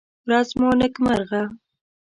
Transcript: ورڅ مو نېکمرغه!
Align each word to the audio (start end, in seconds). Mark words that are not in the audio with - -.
ورڅ 0.27 0.49
مو 0.59 0.69
نېکمرغه! 0.79 1.41